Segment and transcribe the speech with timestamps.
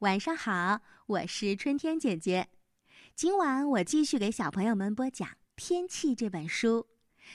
[0.00, 2.48] 晚上好，我是春天姐姐。
[3.14, 6.86] 今晚我继续给小朋友们播讲《天气》这本书。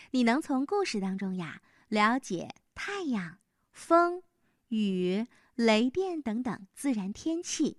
[0.10, 3.38] 你能从故事当中呀了解太阳、
[3.72, 4.24] 风、
[4.70, 7.78] 雨、雷电等等自然天气。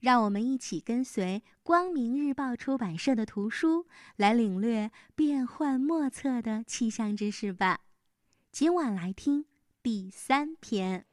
[0.00, 3.86] 让我们一起跟随光明日报出版社的图书，
[4.16, 7.78] 来领略变幻莫测的气象知识吧。
[8.50, 9.44] 今晚来听
[9.84, 11.06] 第三篇。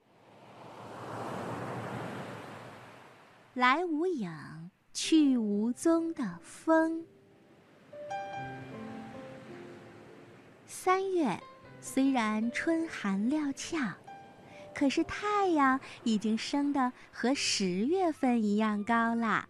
[3.54, 4.32] 来无影，
[4.94, 7.06] 去无踪的风。
[10.66, 11.40] 三月，
[11.80, 13.78] 虽然春寒料峭，
[14.74, 19.48] 可是太阳已经升得和十月份一样高了，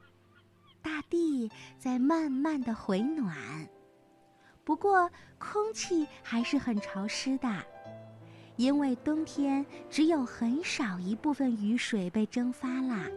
[0.81, 1.49] 大地
[1.80, 3.38] 在慢慢的回暖。
[4.66, 7.49] 不过，空气还是很潮湿的，
[8.58, 13.09] 因为冬天只有很少一部分雨水被蒸发了。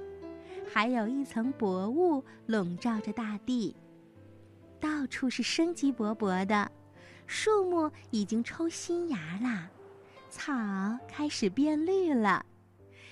[0.73, 3.75] 还有一层薄雾笼罩着大地，
[4.81, 6.71] 到处是生机勃勃的，
[7.27, 9.71] 树木已经抽新芽啦，
[10.29, 10.53] 草
[11.09, 12.45] 开始变绿了，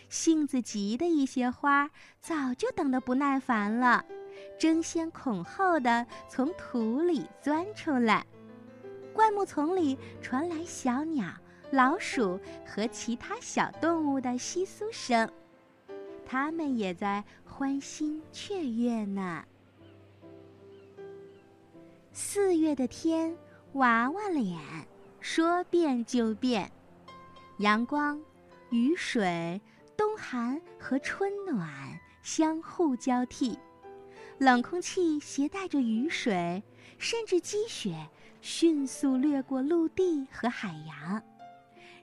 [0.09, 4.05] 性子急的一些花早就等得不耐烦了，
[4.59, 8.27] 争先恐后的从土里钻出来。
[9.12, 11.27] 灌木丛里传来小鸟、
[11.70, 15.31] 老鼠和其他小动物的窸窣声。
[16.35, 19.45] 他们也在欢欣雀跃呢。
[22.13, 23.37] 四月的天，
[23.75, 24.59] 娃娃脸，
[25.21, 26.69] 说变就变。
[27.59, 28.21] 阳光、
[28.71, 29.61] 雨水、
[29.97, 31.71] 冬寒和春暖
[32.21, 33.57] 相互交替，
[34.39, 36.61] 冷空气携带着雨水，
[36.98, 38.09] 甚至积雪，
[38.41, 41.23] 迅速掠过陆地和海洋。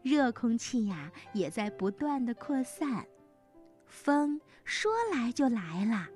[0.02, 3.06] 热空气呀，也在不断的扩散。
[3.92, 6.08] 风说来就来了，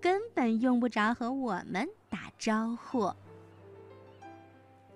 [0.00, 3.10] 根本用不着和我们打招呼。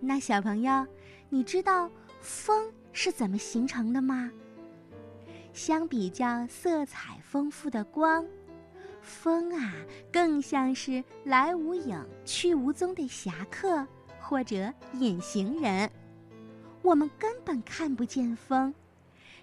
[0.01, 0.85] 那小朋友，
[1.31, 1.89] 你知道
[2.21, 4.31] 风是怎么形成的吗？
[5.53, 8.27] 相比较色彩丰富的光，
[9.01, 9.73] 风啊，
[10.13, 13.87] 更像是来无影去无踪的侠客
[14.21, 15.89] 或者隐形人，
[16.83, 18.75] 我们根本看不见风。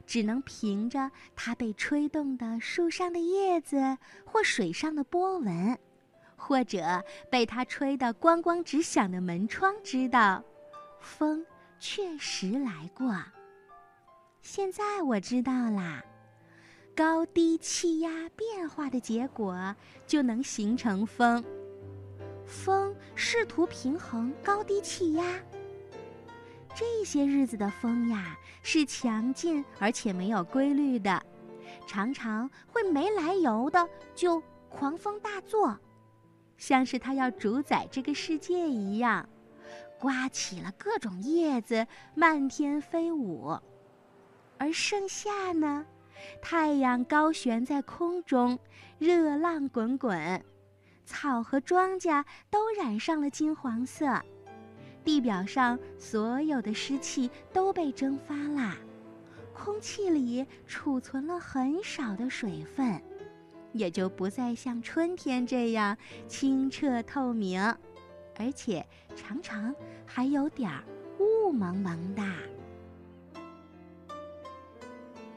[0.05, 5.77] 只能凭着它被吹动的树上的叶子，或水上的波纹，
[6.35, 10.43] 或者被它吹得咣咣直响的门窗，知道
[10.99, 11.45] 风
[11.79, 13.15] 确实来过。
[14.41, 16.03] 现在我知道啦，
[16.95, 19.75] 高低气压变化的结果
[20.05, 21.43] 就能形成风。
[22.45, 25.23] 风试图平衡高低气压。
[26.75, 31.23] 这些日子的风呀，是强劲而且没有规律的，
[31.85, 35.77] 常常会没来由的就狂风大作，
[36.57, 39.29] 像是它要主宰这个世界一样，
[39.99, 41.85] 刮起了各种叶子
[42.15, 43.55] 漫天飞舞。
[44.57, 45.85] 而盛夏呢，
[46.41, 48.57] 太阳高悬在空中，
[48.97, 50.43] 热浪滚滚，
[51.05, 54.19] 草和庄稼都染上了金黄色。
[55.03, 58.77] 地表上所有的湿气都被蒸发啦，
[59.53, 63.01] 空气里储存了很少的水分，
[63.73, 65.97] 也就不再像春天这样
[66.27, 67.61] 清澈透明，
[68.37, 69.75] 而且常常
[70.05, 70.83] 还有点儿
[71.19, 72.23] 雾蒙蒙的。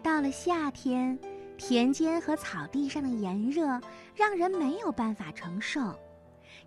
[0.02, 1.18] 到了夏天，
[1.56, 3.80] 田间和草地上的炎热
[4.14, 5.98] 让人没有办法承受。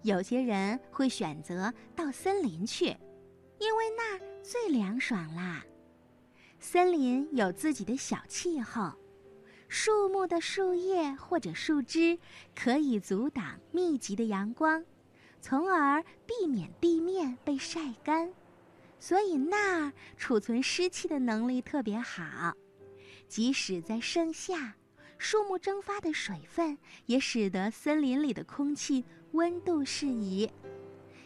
[0.03, 2.85] 有些人会选择到森林去，
[3.57, 5.63] 因为那最凉爽啦。
[6.59, 8.93] 森林有自己的小气候，
[9.67, 12.17] 树木的树叶或者树枝
[12.55, 14.83] 可以阻挡密集的阳光，
[15.41, 18.33] 从而避免地面被晒干，
[18.99, 22.53] 所以那儿储存湿气的能力特别好。
[23.27, 24.75] 即使在盛夏。
[25.19, 30.49] 树木蒸发的水分也使得森林里的空气温度适宜，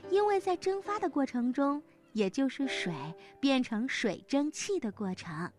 [0.10, 1.82] 因为在蒸发的过程中，
[2.12, 2.92] 也就是水
[3.40, 5.52] 变成水蒸气的过程，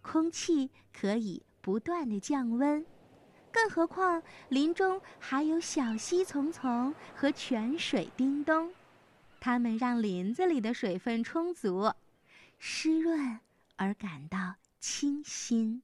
[0.00, 2.86] 空气可以不断的降温。
[3.50, 8.72] 更何况林中还有小溪淙淙和泉水叮咚，
[9.40, 11.92] 它们让林子里的水分充足、
[12.58, 13.40] 湿润
[13.74, 15.82] 而感到清新。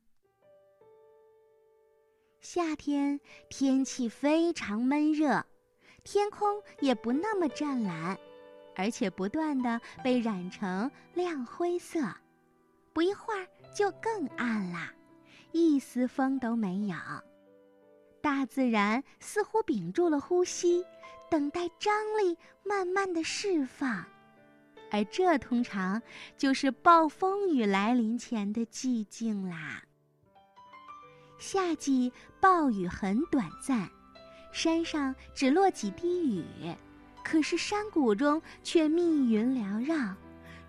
[2.51, 5.45] 夏天天气非常闷热，
[6.03, 8.19] 天空也不那么湛蓝，
[8.75, 12.01] 而且不断的被染成亮灰色，
[12.95, 14.91] 不一会儿就更暗了，
[15.53, 16.97] 一丝风都没有。
[18.23, 20.83] 大自然似乎屏住了呼吸，
[21.31, 24.07] 等待张力慢慢的释放，
[24.91, 26.01] 而这通常
[26.39, 29.83] 就是暴风雨来临前的寂静啦。
[31.39, 33.89] 夏季暴雨很短暂，
[34.53, 36.45] 山上只落几滴雨，
[37.23, 40.15] 可是山谷中却密云缭绕，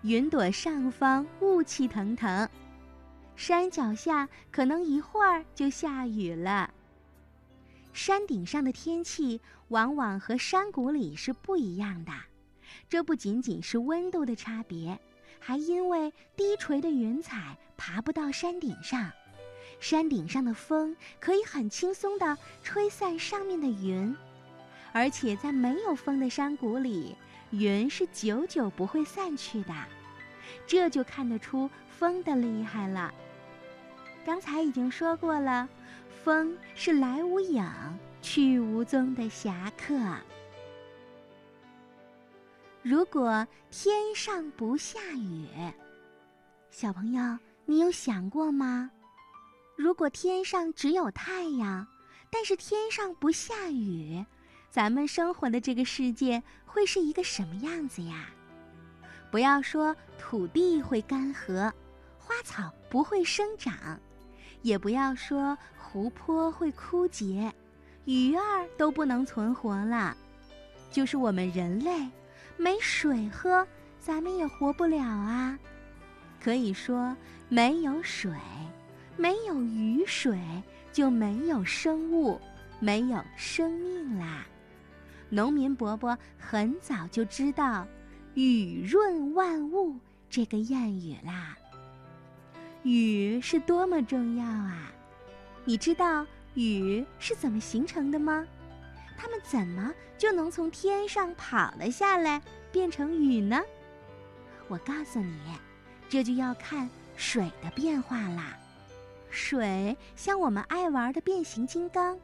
[0.02, 2.48] 云朵上方雾气腾腾，
[3.34, 6.72] 山脚下可能一会儿就下雨了。
[7.92, 12.12] 山顶上的天气往往和山谷里是不一样的，
[12.88, 14.96] 这不仅仅是温度的差别，
[15.40, 19.10] 还因为低垂的云彩爬不到山顶上。
[19.80, 24.14] 山顶上的风可以很轻松地吹散上面的云，
[24.92, 27.16] 而且在没有风的山谷里，
[27.50, 29.74] 云是久久不会散去的。
[30.66, 33.12] 这就看得出风的厉害了。
[34.24, 35.68] 刚才已经说过了，
[36.22, 37.64] 风是来无影
[38.20, 39.96] 去无踪的侠客。
[42.82, 45.46] 如果天上不下雨，
[46.70, 48.90] 小朋友，你有想过吗？
[49.80, 51.86] 如果天上只有太阳，
[52.28, 54.22] 但是天上不下雨，
[54.68, 58.26] 咱们生活的这个世界会是一个什么样子呀？
[59.30, 61.72] 不要说土地会干涸，
[62.18, 63.98] 花草不会生长，
[64.60, 67.50] 也不要说湖泊会枯竭，
[68.04, 70.14] 鱼儿都不能存活了。
[70.90, 72.06] 就是我们人类，
[72.58, 73.66] 没水喝，
[73.98, 75.58] 咱们也活不了啊。
[76.38, 77.16] 可以说，
[77.48, 78.30] 没有水。
[79.20, 80.40] 没有雨水，
[80.94, 82.40] 就没有生物，
[82.78, 84.46] 没有生命啦。
[85.28, 87.86] 农民伯伯很早就知道
[88.32, 89.98] “雨润万物”
[90.30, 91.54] 这个谚语啦。
[92.82, 94.90] 雨是多么重要啊！
[95.66, 98.46] 你知道雨是怎么形成的吗？
[99.18, 102.40] 它们怎么就能从天上跑了下来，
[102.72, 103.60] 变成雨呢？
[104.66, 105.38] 我告诉你，
[106.08, 106.88] 这就要看
[107.18, 108.56] 水的变化啦。
[109.30, 112.18] 水像我们爱玩的变形金刚，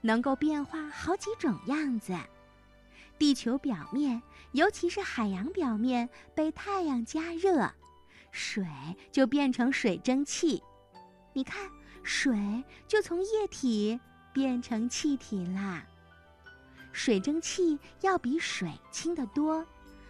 [0.00, 2.16] 能够变化好几种样子。
[3.18, 4.20] 地球表面，
[4.52, 7.70] 尤其是海洋表面，被太阳加热，
[8.30, 8.66] 水
[9.12, 10.62] 就变成水蒸气。
[11.32, 11.70] 你看，
[12.02, 13.98] 水就从液体
[14.32, 15.84] 变成气体啦。
[16.92, 19.64] 水蒸气要比水轻得多，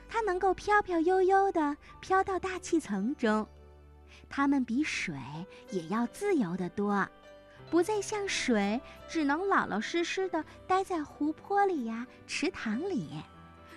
[0.09, 3.47] 它能够飘飘悠悠地飘到大气层中。
[4.29, 5.15] 它们比水
[5.71, 7.09] 也要自由得多，
[7.71, 13.09] 不再像水只能老老实实的待在湖泊里呀、池塘里，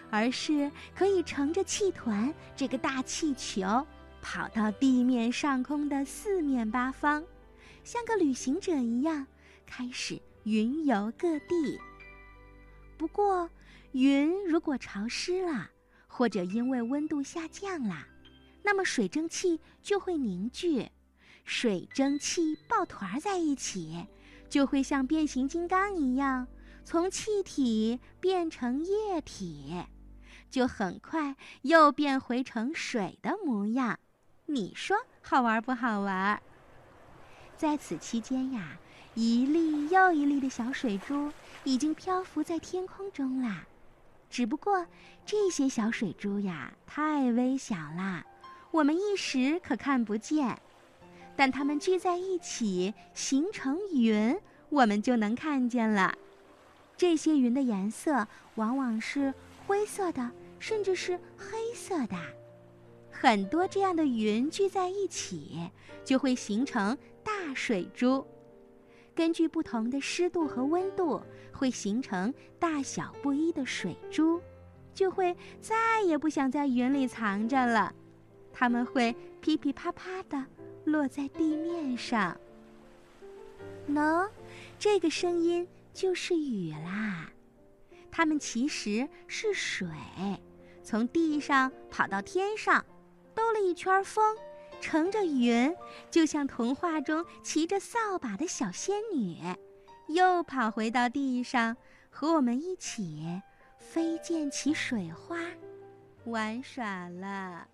[0.10, 3.86] 而是可以乘着气团这个大气球，
[4.22, 7.24] 跑到地面上空的四面八方，
[7.84, 9.26] 像个旅行者一样，
[9.66, 11.80] 开始云游各地。
[12.98, 13.50] 不过，
[13.94, 15.70] 云如果潮湿了，
[16.08, 18.06] 或者因为温度下降了，
[18.70, 20.92] 那么水蒸气就会凝聚，
[21.44, 24.06] 水蒸气抱团在一起，
[24.48, 26.48] 就会像变形金刚一样，
[26.86, 29.86] 从气体变成液体，
[30.52, 34.00] 就很快又变回成水的模样。
[34.46, 36.40] 你说好玩不好玩？
[37.58, 38.78] 在此期间呀，
[39.16, 41.34] 一粒又一粒的小水珠
[41.64, 43.66] 已经漂浮在天空中啦。
[44.30, 44.86] 只不过
[45.26, 48.24] 这些小水珠呀，太微小啦。
[48.72, 50.58] 我们一时可看不见，
[51.36, 56.16] 但它们聚在一起形成云，我们就能看见了。
[56.96, 59.34] 这些云的颜色往往是
[59.66, 62.16] 灰色的，甚至是黑色的。
[63.10, 65.70] 很多这样的云聚在一起，
[66.06, 68.26] 就会形成大水珠。
[69.16, 71.22] 根据不同的湿度和温度，
[71.52, 74.40] 会形成大小不一的水珠，
[74.94, 77.94] 就会再也不想在云里藏着了。
[78.54, 80.46] 它们会噼噼啪啪的
[80.86, 82.38] 落在地面上。
[83.90, 84.30] 喏，
[84.78, 87.32] 这个声音就是雨啦。
[88.12, 89.88] 它们其实是水，
[90.84, 92.84] 从地上跑到天上，
[93.36, 94.36] 兜了一圈风，
[94.82, 95.74] 乘着云，
[96.10, 99.38] 就像童话中骑着扫把的小仙女，
[100.08, 101.78] 又跑回到地上，
[102.10, 103.42] 和我们一起
[103.78, 105.38] 飞溅起水花，
[106.26, 107.68] 玩耍了。